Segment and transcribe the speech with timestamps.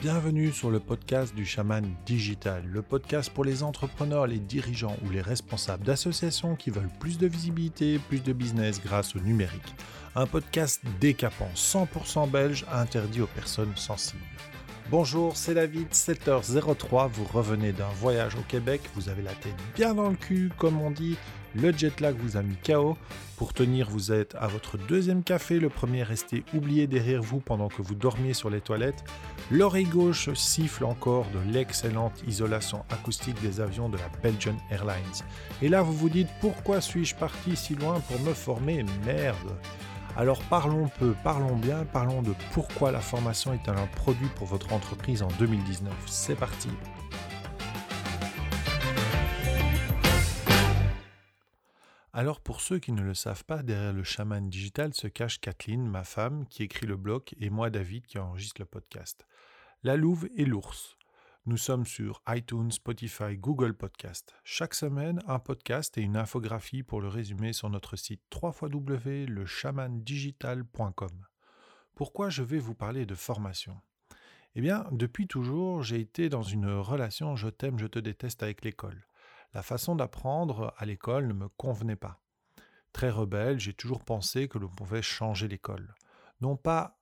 [0.00, 5.10] Bienvenue sur le podcast du chaman digital, le podcast pour les entrepreneurs, les dirigeants ou
[5.10, 9.74] les responsables d'associations qui veulent plus de visibilité, plus de business grâce au numérique.
[10.14, 14.22] Un podcast décapant, 100% belge, interdit aux personnes sensibles.
[14.90, 19.92] Bonjour, c'est David, 7h03, vous revenez d'un voyage au Québec, vous avez la tête bien
[19.92, 21.18] dans le cul, comme on dit,
[21.54, 22.96] le jet lag vous a mis KO.
[23.36, 27.68] Pour tenir, vous êtes à votre deuxième café, le premier resté oublié derrière vous pendant
[27.68, 29.04] que vous dormiez sur les toilettes.
[29.50, 35.24] L'oreille gauche siffle encore de l'excellente isolation acoustique des avions de la Belgian Airlines.
[35.62, 39.56] Et là, vous vous dites pourquoi suis-je parti si loin pour me former Merde?
[40.16, 44.72] Alors parlons peu, parlons bien, parlons de pourquoi la formation est un produit pour votre
[44.72, 45.92] entreprise en 2019.
[46.06, 46.68] C'est parti
[52.20, 55.88] Alors pour ceux qui ne le savent pas, derrière le chaman digital se cache Kathleen,
[55.88, 59.26] ma femme, qui écrit le blog, et moi David, qui enregistre le podcast.
[59.82, 60.98] La louve et l'ours.
[61.46, 64.34] Nous sommes sur iTunes, Spotify, Google Podcast.
[64.44, 71.26] Chaque semaine, un podcast et une infographie pour le résumer sur notre site www.lechamandigital.com.
[71.94, 73.80] Pourquoi je vais vous parler de formation?
[74.56, 78.62] Eh bien, depuis toujours, j'ai été dans une relation je t'aime, je te déteste avec
[78.62, 79.06] l'école
[79.54, 82.20] la façon d'apprendre à l'école ne me convenait pas.
[82.92, 85.94] Très rebelle, j'ai toujours pensé que l'on pouvait changer l'école.
[86.40, 86.98] Non pas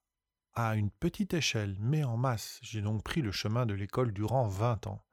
[0.55, 2.59] à une petite échelle, mais en masse.
[2.63, 5.05] J'ai donc pris le chemin de l'école durant 20 ans.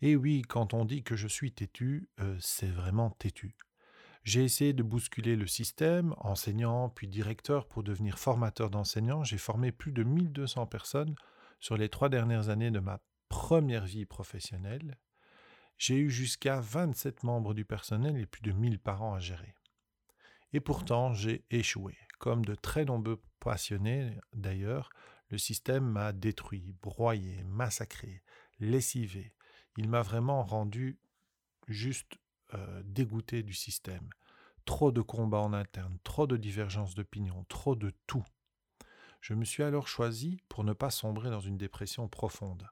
[0.00, 3.56] Et oui, quand on dit que je suis têtu, euh, c'est vraiment têtu.
[4.24, 9.24] J'ai essayé de bousculer le système, enseignant puis directeur pour devenir formateur d'enseignants.
[9.24, 11.14] J'ai formé plus de 1200 personnes
[11.58, 14.98] sur les trois dernières années de ma première vie professionnelle
[15.80, 19.54] j'ai eu jusqu'à 27 membres du personnel et plus de 1000 parents à gérer.
[20.52, 21.96] Et pourtant, j'ai échoué.
[22.18, 24.90] Comme de très nombreux passionnés d'ailleurs,
[25.30, 28.22] le système m'a détruit, broyé, massacré,
[28.58, 29.32] lessivé.
[29.78, 30.98] Il m'a vraiment rendu
[31.66, 32.18] juste
[32.52, 34.10] euh, dégoûté du système.
[34.66, 38.24] Trop de combats en interne, trop de divergences d'opinion, trop de tout.
[39.22, 42.68] Je me suis alors choisi pour ne pas sombrer dans une dépression profonde.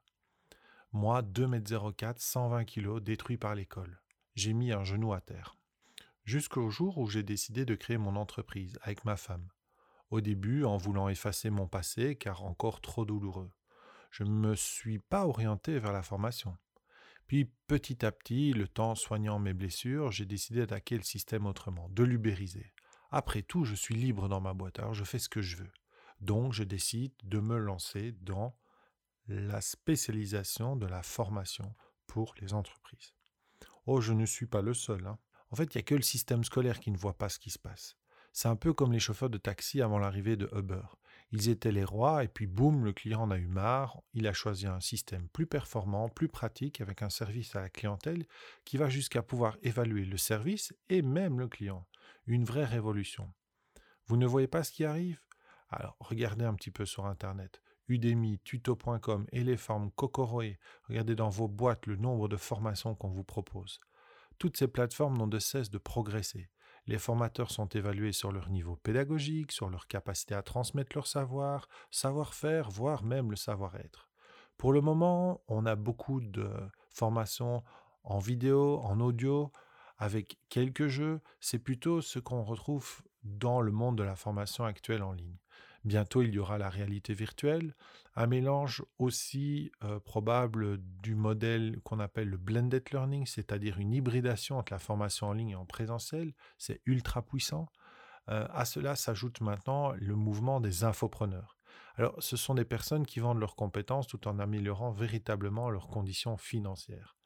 [0.93, 4.01] Moi, 2m04, 120 kg, détruit par l'école.
[4.35, 5.59] J'ai mis un genou à terre.
[6.25, 9.49] Jusqu'au jour où j'ai décidé de créer mon entreprise avec ma femme.
[10.11, 13.51] Au début, en voulant effacer mon passé, car encore trop douloureux.
[14.11, 16.57] Je ne me suis pas orienté vers la formation.
[17.27, 21.91] Puis petit à petit, le temps soignant mes blessures, j'ai décidé d'attaquer le système autrement,
[21.91, 22.73] de l'ubériser.
[23.11, 25.73] Après tout, je suis libre dans ma boîte, alors je fais ce que je veux.
[26.23, 28.57] Donc je décide de me lancer dans
[29.29, 31.75] la spécialisation de la formation
[32.07, 33.15] pour les entreprises.
[33.87, 35.07] Oh, je ne suis pas le seul.
[35.07, 35.19] Hein.
[35.51, 37.51] En fait, il n'y a que le système scolaire qui ne voit pas ce qui
[37.51, 37.97] se passe.
[38.33, 40.83] C'est un peu comme les chauffeurs de taxi avant l'arrivée de Uber.
[41.31, 44.01] Ils étaient les rois et puis boum, le client en a eu marre.
[44.15, 48.27] Il a choisi un système plus performant, plus pratique, avec un service à la clientèle
[48.65, 51.87] qui va jusqu'à pouvoir évaluer le service et même le client.
[52.27, 53.33] Une vraie révolution.
[54.07, 55.21] Vous ne voyez pas ce qui arrive?
[55.69, 57.61] Alors regardez un petit peu sur Internet.
[57.89, 60.57] Udemy, tuto.com et les formes Kokoroe,
[60.89, 63.81] regardez dans vos boîtes le nombre de formations qu'on vous propose.
[64.39, 66.51] Toutes ces plateformes n'ont de cesse de progresser.
[66.87, 71.69] Les formateurs sont évalués sur leur niveau pédagogique, sur leur capacité à transmettre leur savoir,
[71.91, 74.09] savoir-faire, voire même le savoir-être.
[74.57, 76.51] Pour le moment, on a beaucoup de
[76.91, 77.63] formations
[78.05, 79.53] en vidéo, en audio,
[79.99, 81.21] avec quelques jeux.
[81.41, 85.37] C'est plutôt ce qu'on retrouve dans le monde de la formation actuelle en ligne.
[85.85, 87.75] Bientôt, il y aura la réalité virtuelle,
[88.17, 94.59] un mélange aussi euh, probable du modèle qu'on appelle le blended learning, c'est-à-dire une hybridation
[94.59, 96.35] entre la formation en ligne et en présentiel.
[96.59, 97.69] C'est ultra puissant.
[98.29, 101.57] Euh, à cela s'ajoute maintenant le mouvement des infopreneurs.
[101.97, 106.37] Alors, ce sont des personnes qui vendent leurs compétences tout en améliorant véritablement leurs conditions
[106.37, 107.17] financières.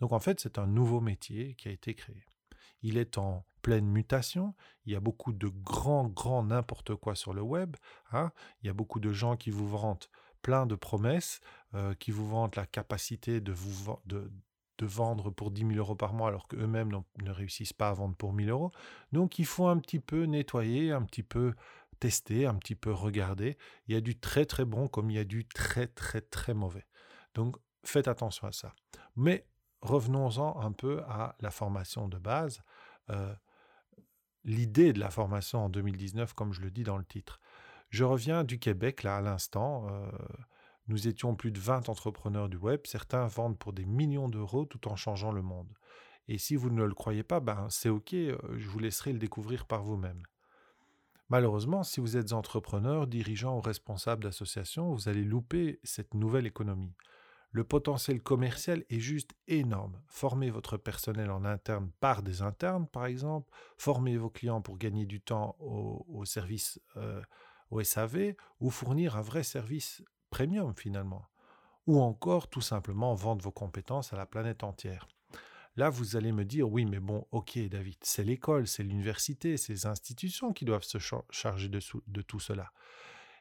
[0.00, 2.24] Donc, en fait, c'est un nouveau métier qui a été créé.
[2.82, 4.54] Il est en pleine mutation.
[4.84, 7.76] Il y a beaucoup de grands, grands n'importe quoi sur le web.
[8.12, 8.32] Hein.
[8.62, 10.10] Il y a beaucoup de gens qui vous vantent
[10.42, 11.40] plein de promesses,
[11.74, 14.30] euh, qui vous vantent la capacité de, vous, de,
[14.78, 16.92] de vendre pour 10 000 euros par mois alors qu'eux-mêmes
[17.22, 18.72] ne réussissent pas à vendre pour 1000 euros.
[19.12, 21.54] Donc il faut un petit peu nettoyer, un petit peu
[22.00, 23.56] tester, un petit peu regarder.
[23.86, 26.52] Il y a du très très bon comme il y a du très très très
[26.52, 26.84] mauvais.
[27.34, 28.74] Donc faites attention à ça.
[29.14, 29.46] Mais
[29.82, 32.60] revenons-en un peu à la formation de base.
[33.10, 33.34] Euh,
[34.44, 37.40] l'idée de la formation en 2019, comme je le dis dans le titre.
[37.90, 39.86] Je reviens du Québec, là, à l'instant.
[39.90, 40.10] Euh,
[40.88, 42.80] nous étions plus de 20 entrepreneurs du web.
[42.84, 45.68] Certains vendent pour des millions d'euros tout en changeant le monde.
[46.28, 49.18] Et si vous ne le croyez pas, ben, c'est OK, euh, je vous laisserai le
[49.18, 50.22] découvrir par vous-même.
[51.28, 56.94] Malheureusement, si vous êtes entrepreneur, dirigeant ou responsable d'association, vous allez louper cette nouvelle économie.
[57.54, 60.00] Le potentiel commercial est juste énorme.
[60.06, 63.50] Formez votre personnel en interne par des internes, par exemple.
[63.76, 67.20] Formez vos clients pour gagner du temps au, service euh,
[67.70, 71.26] au SAV ou fournir un vrai service premium finalement.
[71.86, 75.06] Ou encore tout simplement vendre vos compétences à la planète entière.
[75.76, 79.72] Là, vous allez me dire, oui, mais bon, ok, David, c'est l'école, c'est l'université, c'est
[79.74, 80.98] les institutions qui doivent se
[81.30, 82.72] charger de, de, tout cela.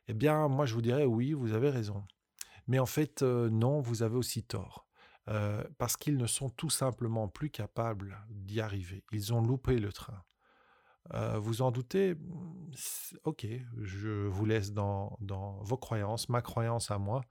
[0.08, 2.04] Eh bien, moi, je vous dirais, oui, vous avez raison.
[2.68, 4.88] Mais en fait, euh, non, vous avez aussi tort.
[5.28, 9.04] Euh, parce qu'ils ne sont tout simplement plus capables d'y arriver.
[9.12, 10.24] Ils ont loupé le train.
[11.14, 12.16] Euh, vous en doutez
[13.24, 13.46] Ok,
[13.78, 16.30] je vous laisse dans, dans vos croyances.
[16.30, 17.22] Ma croyance à moi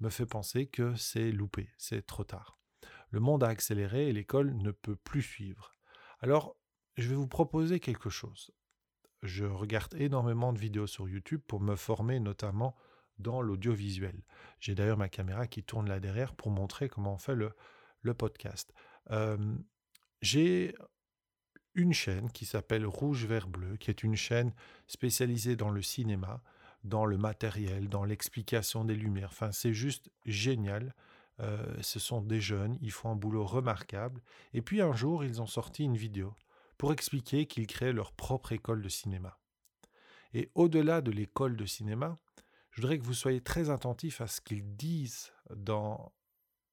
[0.00, 2.58] me fait penser que c'est loupé, c'est trop tard.
[3.10, 5.74] Le monde a accéléré et l'école ne peut plus suivre.
[6.20, 6.56] Alors,
[6.96, 8.50] je vais vous proposer quelque chose.
[9.22, 12.76] Je regarde énormément de vidéos sur YouTube pour me former notamment
[13.18, 14.22] dans l'audiovisuel.
[14.60, 17.54] J'ai d'ailleurs ma caméra qui tourne là derrière pour montrer comment on fait le,
[18.14, 18.72] podcast.
[20.22, 20.74] J'ai
[21.74, 24.52] une chaîne qui s'appelle Rouge Vert Bleu, qui est une chaîne
[24.86, 26.42] spécialisée dans le cinéma,
[26.84, 29.30] dans le matériel, dans l'explication des lumières.
[29.30, 30.94] Enfin, c'est juste génial.
[31.82, 34.22] ce sont des jeunes, ils font un boulot remarquable.
[34.54, 36.34] Et puis un jour, ils ont sorti une vidéo
[36.78, 39.38] pour expliquer qu'ils créent leur propre école de cinéma.
[40.32, 42.16] Et au-delà de l'école de cinéma,
[42.78, 46.12] je voudrais que vous soyez très attentifs à ce qu'ils disent dans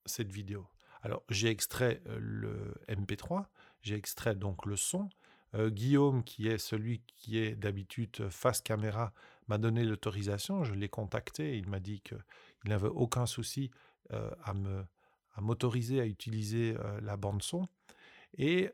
[0.06, 0.68] cette vidéo.
[1.02, 3.46] Alors, j'ai extrait euh, le MP3,
[3.82, 5.10] j'ai extrait donc le son.
[5.56, 9.14] Euh, Guillaume, qui est celui qui est d'habitude face caméra,
[9.48, 10.64] m'a donné l'autorisation.
[10.64, 11.58] Je l'ai contacté.
[11.58, 13.72] Il m'a dit qu'il n'avait aucun souci
[14.14, 14.86] euh, à me
[15.34, 17.68] à m'autoriser à utiliser la bande son.
[18.38, 18.70] Et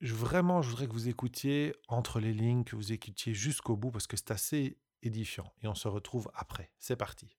[0.00, 4.06] vraiment, je voudrais que vous écoutiez entre les lignes, que vous écoutiez jusqu'au bout, parce
[4.06, 5.52] que c'est assez édifiant.
[5.62, 6.70] Et on se retrouve après.
[6.78, 7.36] C'est parti.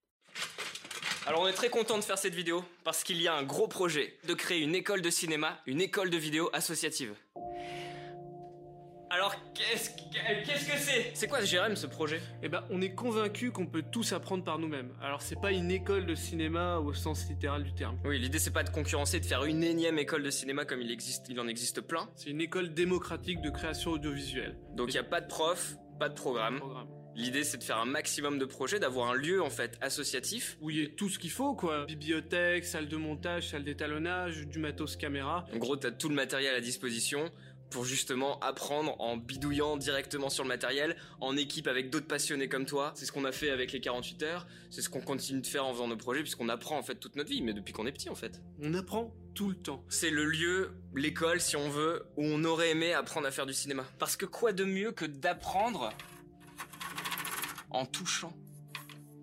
[1.26, 3.68] Alors on est très content de faire cette vidéo parce qu'il y a un gros
[3.68, 7.14] projet de créer une école de cinéma, une école de vidéo associative.
[9.10, 11.12] Alors qu'est-ce que c'est?
[11.14, 12.22] C'est quoi Jérém ce projet?
[12.44, 14.94] Eh ben on est convaincu qu'on peut tous apprendre par nous-mêmes.
[15.02, 17.98] Alors c'est pas une école de cinéma au sens littéral du terme.
[18.06, 20.92] Oui, l'idée c'est pas de concurrencer, de faire une énième école de cinéma comme il
[20.92, 22.10] existe, il en existe plein.
[22.16, 24.58] C'est une école démocratique de création audiovisuelle.
[24.76, 26.62] Donc il n'y a pas de prof, pas de programme.
[27.18, 30.70] L'idée, c'est de faire un maximum de projets, d'avoir un lieu en fait associatif où
[30.70, 31.86] il y a tout ce qu'il faut, quoi.
[31.88, 35.48] Bibliothèque, salle de montage, salle d'étalonnage, du matos caméra.
[35.52, 37.32] En gros, t'as tout le matériel à disposition
[37.72, 42.68] pour justement apprendre en bidouillant directement sur le matériel, en équipe avec d'autres passionnés comme
[42.68, 42.94] toi.
[42.96, 45.66] C'est ce qu'on a fait avec les 48 heures, c'est ce qu'on continue de faire
[45.66, 47.92] en faisant nos projets, puisqu'on apprend en fait toute notre vie, mais depuis qu'on est
[47.92, 48.40] petit en fait.
[48.62, 49.84] On apprend tout le temps.
[49.90, 53.54] C'est le lieu, l'école si on veut, où on aurait aimé apprendre à faire du
[53.54, 53.86] cinéma.
[53.98, 55.92] Parce que quoi de mieux que d'apprendre
[57.70, 58.34] en touchant.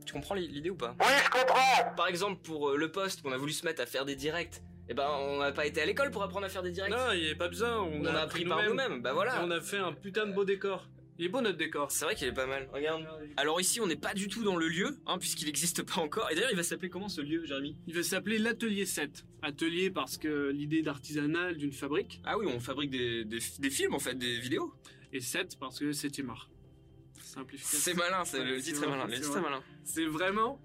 [0.06, 0.94] Tu comprends l'idée ou pas?
[1.00, 3.86] Oui, je comprends Par exemple, pour euh, le poste, on a voulu se mettre à
[3.86, 4.62] faire des directs.
[4.88, 6.90] Eh ben, on n'a pas été à l'école pour apprendre à faire des directs.
[6.90, 7.80] Non, il n'y avait pas besoin.
[7.80, 9.00] On, a, appris, par nous-mêmes.
[9.00, 9.42] Bah voilà.
[9.42, 10.86] on a fait un putain de beau décor.
[11.18, 11.92] Il est beau notre décor.
[11.92, 12.68] C'est vrai qu'il est pas mal.
[12.72, 13.06] Regarde.
[13.36, 16.30] Alors ici, on n'est pas du tout dans le lieu, hein, puisqu'il n'existe pas encore.
[16.30, 17.76] Et d'ailleurs, il va s'appeler comment ce lieu, Jérémy?
[17.86, 19.24] Il va s'appeler l'atelier 7.
[19.42, 22.20] Atelier parce que l'idée d'artisanal d'une fabrique.
[22.24, 24.74] Ah oui, on fabrique des, des, films en fait, des vidéos.
[25.12, 26.50] Et 7 parce que c'est art.
[27.56, 29.06] C'est malin, c'est le titre est malin.
[29.06, 29.62] Le titre est malin.
[29.84, 30.60] C'est vraiment,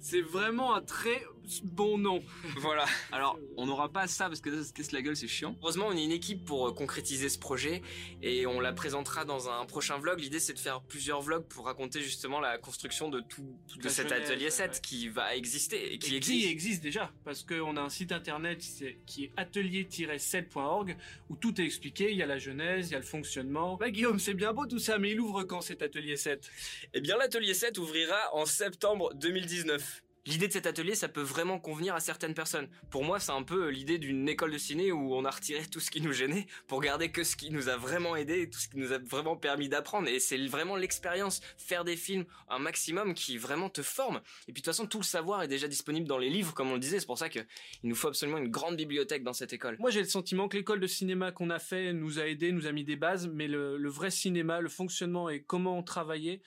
[0.00, 1.24] c'est vraiment un très
[1.62, 2.22] bon nom.
[2.56, 2.84] voilà.
[3.12, 5.56] Alors, on n'aura pas ça parce que ça se la gueule, c'est chiant.
[5.62, 7.82] Heureusement, on est une équipe pour euh, concrétiser ce projet
[8.22, 10.20] et on la présentera dans un prochain vlog.
[10.20, 14.12] L'idée, c'est de faire plusieurs vlogs pour raconter justement la construction de tout, de cet
[14.12, 16.40] atelier 7 qui va exister et qui existe.
[16.40, 18.62] Qui existe déjà parce qu'on a un site internet
[19.06, 20.96] qui est atelier-7.org
[21.28, 22.10] où tout est expliqué.
[22.10, 23.76] Il y a la genèse, il y a le fonctionnement.
[23.76, 26.50] Bah, Guillaume, c'est bien beau tout ça, mais il ouvre quand cet atelier 7
[26.94, 31.58] Eh bien, l'atelier 7 ouvrira en septembre 2019 l'idée de cet atelier, ça peut vraiment
[31.58, 32.68] convenir à certaines personnes.
[32.90, 35.80] Pour moi, c'est un peu l'idée d'une école de ciné où on a retiré tout
[35.80, 38.68] ce qui nous gênait pour garder que ce qui nous a vraiment aidé, tout ce
[38.68, 40.08] qui nous a vraiment permis d'apprendre.
[40.08, 44.20] Et c'est vraiment l'expérience, faire des films un maximum qui vraiment te forme.
[44.48, 46.70] Et puis de toute façon, tout le savoir est déjà disponible dans les livres, comme
[46.70, 47.00] on le disait.
[47.00, 47.46] C'est pour ça qu'il
[47.82, 49.76] nous faut absolument une grande bibliothèque dans cette école.
[49.78, 52.66] Moi, j'ai le sentiment que l'école de cinéma qu'on a fait nous a aidé, nous
[52.66, 56.40] a mis des bases, mais le, vrai cinéma, le fonctionnement et comment travailler,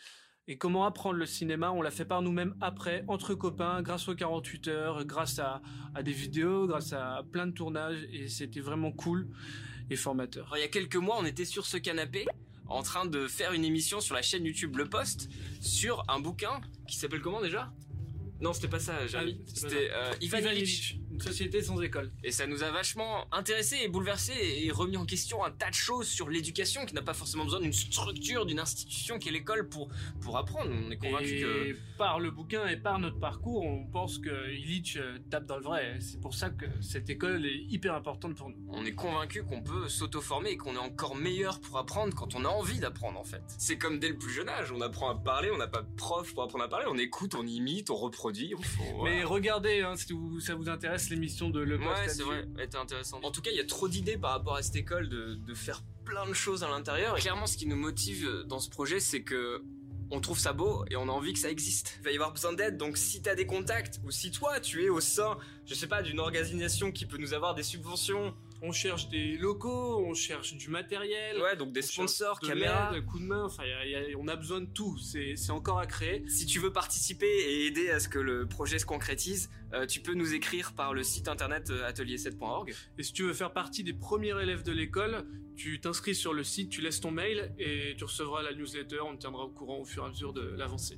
[0.47, 4.15] et comment apprendre le cinéma, on l'a fait par nous-mêmes après, entre copains, grâce aux
[4.15, 5.61] 48 heures, grâce à,
[6.01, 9.27] des vidéos, grâce à plein de tournages, et c'était vraiment cool
[9.89, 10.53] et formateur.
[10.55, 12.25] il y a quelques mois, on était sur ce canapé,
[12.67, 16.61] en train de faire une émission sur la chaîne YouTube Le Poste, sur un bouquin
[16.87, 17.73] qui s'appelle comment déjà?
[18.39, 19.41] Non, c'était pas ça, Jérémy.
[19.47, 20.99] C'était euh, Ivan, Illich.
[21.17, 22.11] Une société sans école.
[22.23, 25.73] Et ça nous a vachement intéressé et bouleversé et remis en question un tas de
[25.73, 29.67] choses sur l'éducation qui n'a pas forcément besoin d'une structure, d'une institution qui est l'école
[29.67, 29.89] pour,
[30.21, 30.69] pour apprendre.
[30.71, 31.75] On est convaincu que...
[31.97, 35.63] par le bouquin et par notre parcours, on pense que Illich euh, tape dans le
[35.63, 35.97] vrai.
[36.01, 38.57] C'est pour ça que cette école est hyper importante pour nous.
[38.69, 42.45] On est convaincu qu'on peut s'auto-former et qu'on est encore meilleur pour apprendre quand on
[42.45, 43.41] a envie d'apprendre en fait.
[43.57, 45.95] C'est comme dès le plus jeune âge, on apprend à parler, on n'a pas de
[45.95, 48.53] prof pour apprendre à parler, on écoute, on imite, on reproduit.
[49.03, 51.89] Mais regardez, hein, si ça vous intéresse l'émission de Le Poste.
[51.89, 53.23] Ouais, c'est vrai, elle était intéressante.
[53.25, 55.53] En tout cas, il y a trop d'idées par rapport à cette école de, de
[55.53, 57.17] faire plein de choses à l'intérieur.
[57.17, 59.61] Et clairement, ce qui nous motive dans ce projet, c'est que
[60.09, 61.97] on trouve ça beau et on a envie que ça existe.
[61.99, 64.83] Il va y avoir besoin d'aide, donc si t'as des contacts ou si toi tu
[64.85, 68.33] es au sein, je sais pas, d'une organisation qui peut nous avoir des subventions.
[68.61, 71.39] On cherche des locaux, on cherche du matériel.
[71.41, 72.91] Ouais, donc des sponsors, caméras.
[72.93, 73.63] De coup de main, enfin,
[74.17, 74.97] on a besoin de tout.
[74.97, 76.23] C'est encore à créer.
[76.27, 79.99] Si tu veux participer et aider à ce que le projet se concrétise, euh, tu
[79.99, 82.73] peux nous écrire par le site internet euh, atelier7.org.
[82.97, 86.43] Et si tu veux faire partie des premiers élèves de l'école, tu t'inscris sur le
[86.43, 89.79] site, tu laisses ton mail et tu recevras la newsletter, on te tiendra au courant
[89.79, 90.97] au fur et à mesure de l'avancée.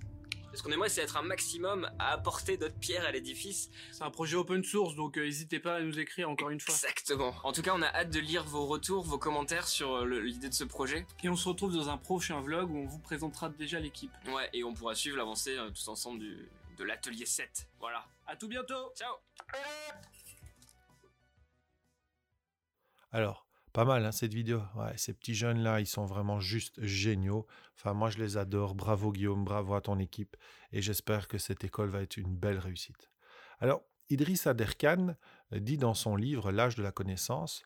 [0.53, 3.69] Ce qu'on aimerait, c'est être un maximum à apporter notre pierre à l'édifice.
[3.91, 6.73] C'est un projet open source, donc euh, n'hésitez pas à nous écrire encore une fois.
[6.73, 7.33] Exactement.
[7.43, 10.49] En tout cas, on a hâte de lire vos retours, vos commentaires sur euh, l'idée
[10.49, 11.05] de ce projet.
[11.23, 14.11] Et on se retrouve dans un prochain vlog où on vous présentera déjà l'équipe.
[14.27, 17.67] Ouais, et on pourra suivre l'avancée euh, tous ensemble de l'atelier 7.
[17.79, 18.05] Voilà.
[18.25, 18.93] À tout bientôt.
[18.95, 19.15] Ciao.
[23.11, 24.61] Alors, pas mal hein, cette vidéo.
[24.97, 27.45] Ces petits jeunes là, ils sont vraiment juste géniaux.
[27.75, 28.75] Enfin, moi je les adore.
[28.75, 30.35] Bravo Guillaume, bravo à ton équipe.
[30.71, 33.09] Et j'espère que cette école va être une belle réussite.
[33.59, 35.15] Alors, Idriss Aderkan
[35.51, 37.63] dit dans son livre L'âge de la connaissance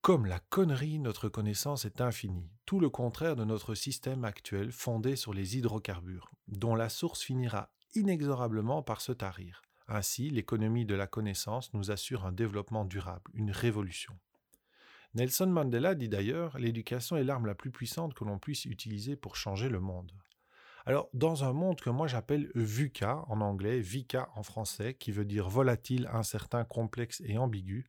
[0.00, 5.14] Comme la connerie, notre connaissance est infinie, tout le contraire de notre système actuel fondé
[5.14, 9.62] sur les hydrocarbures, dont la source finira inexorablement par se tarir.
[9.86, 14.16] Ainsi, l'économie de la connaissance nous assure un développement durable, une révolution.
[15.14, 19.34] Nelson Mandela dit d'ailleurs L'éducation est l'arme la plus puissante que l'on puisse utiliser pour
[19.34, 20.12] changer le monde.
[20.86, 25.24] Alors, dans un monde que moi j'appelle VUCA en anglais, VICA en français, qui veut
[25.24, 27.88] dire volatile, incertain, complexe et ambigu,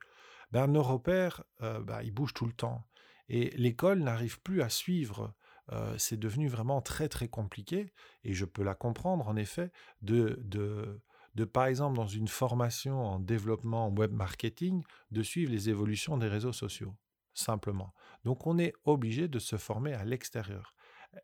[0.51, 2.87] ben, nos repères, euh, ben, ils bougent tout le temps.
[3.29, 5.33] Et l'école n'arrive plus à suivre.
[5.71, 10.37] Euh, c'est devenu vraiment très très compliqué, et je peux la comprendre en effet, de,
[10.41, 11.01] de,
[11.35, 16.27] de par exemple dans une formation en développement web marketing, de suivre les évolutions des
[16.27, 16.95] réseaux sociaux
[17.33, 17.93] simplement.
[18.23, 20.73] Donc on est obligé de se former à l'extérieur.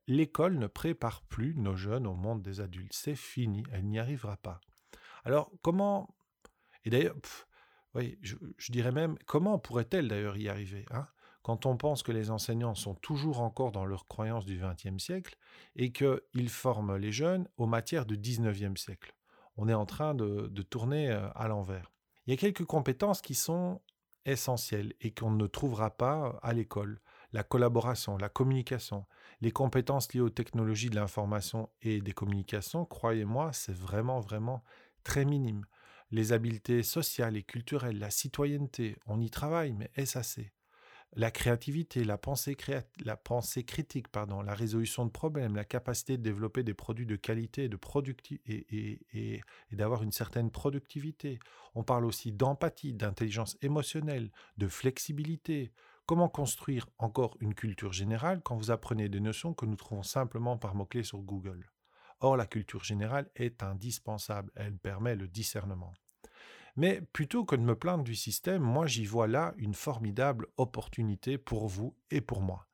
[0.08, 2.94] L'école ne prépare plus nos jeunes au monde des adultes.
[2.94, 4.60] C'est fini, elle n'y arrivera pas.
[5.24, 6.16] Alors comment...
[6.84, 7.16] Et d'ailleurs,
[7.96, 8.36] oui, je,
[8.72, 11.08] dirais même, comment pourrait-elle d'ailleurs y arriver hein?
[11.48, 15.38] Quand on pense que les enseignants sont toujours encore dans leurs croyances du XXe siècle
[15.78, 19.16] et qu'ils forment les jeunes aux matières du XIXe siècle.
[19.56, 21.94] On est en train de, tourner euh, à l'envers.
[22.26, 23.82] Il y a quelques compétences qui sont
[24.28, 27.02] essentielles et qu'on ne trouvera pas à l'école.
[27.34, 29.06] La collaboration, la communication,
[29.42, 34.64] les compétences liées aux technologies de l'information et des communications, croyez-moi, c'est vraiment, vraiment
[35.04, 35.66] très minime.
[36.12, 40.52] Les habiletés sociales et culturelles, la citoyenneté, on y travaille, mais est-ce assez?
[41.16, 42.56] La créativité, la pensée,
[43.04, 47.16] la pensée critique, pardon, la résolution de problèmes, la capacité de développer des produits de
[47.16, 47.80] qualité et, de
[48.46, 51.40] et, et, d'avoir une certaine productivité.
[51.76, 55.72] On parle aussi d'empathie, d'intelligence émotionnelle, de flexibilité.
[56.06, 60.58] Comment construire encore une culture générale quand vous apprenez des notions que nous trouvons simplement
[60.58, 61.70] par mots-clés sur Google?
[62.20, 65.94] Or, la culture générale est indispensable, elle permet le discernement.
[66.78, 71.38] Mais plutôt que de me plaindre du système, moi j'y vois là une formidable opportunité
[71.38, 72.68] pour vous et pour moi.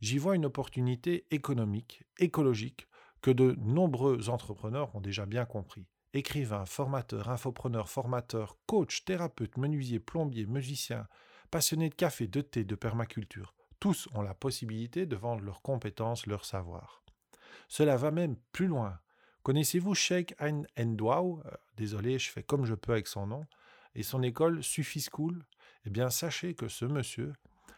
[0.00, 2.88] J'y vois une opportunité économique, écologique,
[3.20, 5.86] que de nombreux entrepreneurs ont déjà bien compris.
[6.14, 11.06] Écrivains, formateurs, infopreneurs, formateurs, coachs, thérapeutes, menuisiers, plombiers, musiciens,
[11.50, 16.26] passionnés de café, de thé, de permaculture, tous ont la possibilité de vendre leurs compétences,
[16.26, 17.02] leur savoir.
[17.68, 18.98] Cela va même plus loin.
[19.42, 23.46] Connaissez-vous Sheikh Ain Ndouaw euh, Désolé, je fais comme je peux avec son nom.
[23.94, 25.44] Et son école Sufi School?
[25.86, 27.32] Eh bien, sachez que ce monsieur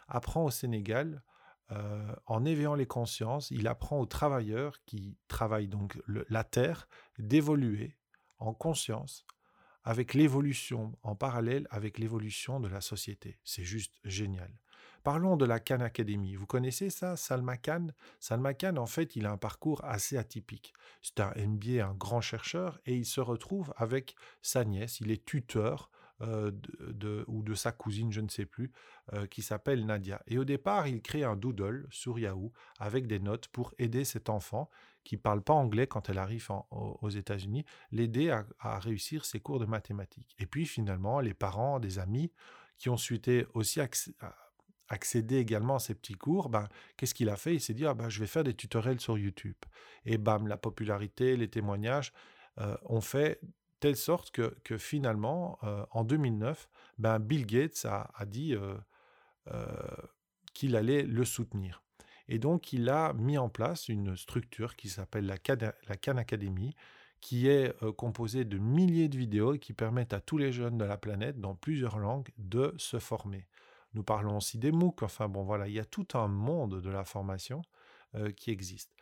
[0.08, 1.22] apprend au Sénégal,
[1.70, 6.88] euh, en éveillant les consciences, il apprend aux travailleurs qui travaillent donc la terre
[7.18, 7.96] d'évoluer
[8.38, 9.24] en conscience
[9.84, 13.38] avec l'évolution, en parallèle avec l'évolution de la société.
[13.44, 14.52] C'est juste génial.
[15.02, 16.34] Parlons de la Khan Academy.
[16.34, 17.88] Vous connaissez ça, Salma Khan?
[18.20, 20.72] Salma Khan, en fait, il a un parcours assez atypique.
[21.02, 25.00] C'est un MBA, un grand chercheur, et il se retrouve avec sa nièce.
[25.00, 28.70] Il est tuteur de, ou de sa cousine, je ne sais plus,
[29.30, 30.22] qui s'appelle Nadia.
[30.28, 34.30] Et au départ, il crée un doodle sur Yahoo avec des notes pour aider cet
[34.30, 34.70] enfant
[35.04, 39.66] qui parle pas anglais quand elle arrive aux États-Unis, l'aider à, réussir ses cours de
[39.66, 40.34] mathématiques.
[40.38, 42.32] Et puis finalement, les parents, des amis
[42.78, 43.80] qui ont souhaité aussi
[44.92, 47.54] accéder également à ces petits cours, ben, qu'est-ce qu'il a fait?
[47.54, 49.56] Il s'est dit, ah ben, je vais faire des tutoriels sur YouTube.
[50.04, 52.12] Et bam, la popularité, les témoignages
[52.60, 53.40] euh, ont fait
[53.80, 56.68] telle sorte que, que finalement, euh, en 2009,
[56.98, 58.76] ben, Bill Gates a, dit euh,
[60.52, 61.82] qu'il allait le soutenir.
[62.28, 66.76] Et donc, il a mis en place une structure qui s'appelle la, Khan Academy,
[67.20, 70.96] qui est composée de milliers de vidéos qui permettent à tous les jeunes de la
[70.96, 73.46] planète, dans plusieurs langues, de se former.
[73.94, 76.90] Nous parlons aussi des MOOC, enfin bon voilà, il y a tout un monde de
[76.90, 77.62] la formation
[78.36, 78.94] qui existe.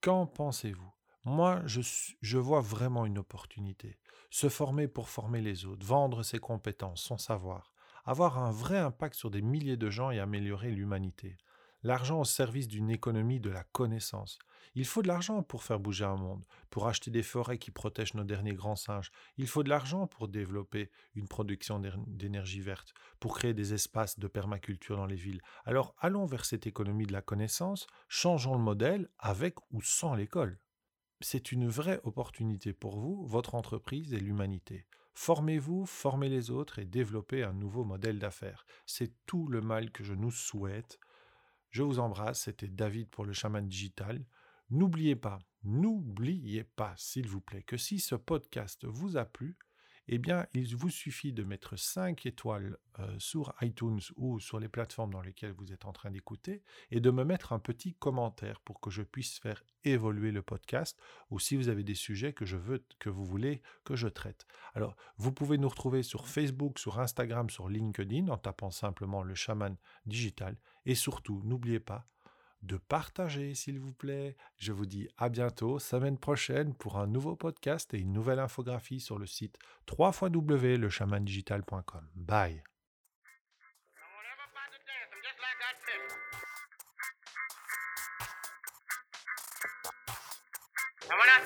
[0.00, 0.92] Qu'en pensez-vous?
[1.24, 1.80] Moi, je,
[2.22, 3.98] je vois vraiment une opportunité.
[4.30, 7.72] Se former pour former les autres, vendre ses compétences, son savoir,
[8.04, 11.36] avoir un vrai impact sur des milliers de gens et améliorer l'humanité.
[11.82, 14.38] L'argent au service d'une économie de la connaissance.
[14.74, 18.14] Il faut de l'argent pour faire bouger un monde, pour acheter des forêts qui protègent
[18.14, 19.10] nos derniers grands singes.
[19.36, 24.28] Il faut de l'argent pour développer une production d'énergie verte, pour créer des espaces de
[24.28, 25.42] permaculture dans les villes.
[25.64, 30.58] Alors allons vers cette économie de la connaissance, changeons le modèle avec ou sans l'école.
[31.20, 34.86] C'est une vraie opportunité pour vous, votre entreprise et l'humanité.
[35.14, 38.64] Formez-vous, formez les autres et développez un nouveau modèle d'affaires.
[38.86, 40.98] C'est tout le mal que je nous souhaite
[41.70, 44.24] je vous embrasse, c'était David pour le chaman digital.
[44.70, 49.56] N'oubliez pas, n'oubliez pas, s'il vous plaît, que si ce podcast vous a plu,
[50.12, 54.68] eh bien, il vous suffit de mettre 5 étoiles euh, sur iTunes ou sur les
[54.68, 58.60] plateformes dans lesquelles vous êtes en train d'écouter et de me mettre un petit commentaire
[58.60, 60.98] pour que je puisse faire évoluer le podcast
[61.30, 64.46] ou si vous avez des sujets que je veux que vous voulez que je traite.
[64.74, 69.34] Alors, vous pouvez nous retrouver sur Facebook, sur Instagram, sur LinkedIn en tapant simplement le
[69.34, 72.06] chaman digital et surtout, n'oubliez pas
[72.62, 74.36] de partager, s'il vous plaît.
[74.56, 79.00] Je vous dis à bientôt, semaine prochaine, pour un nouveau podcast et une nouvelle infographie
[79.00, 79.58] sur le site
[79.98, 82.08] www.lechamandigital.com.
[82.14, 82.62] Bye.
[91.10, 91.40] And when I.